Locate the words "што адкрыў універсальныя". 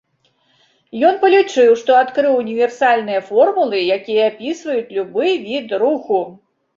1.81-3.19